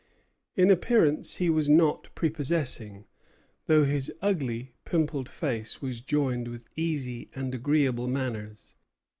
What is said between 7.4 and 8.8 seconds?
agreeable manners.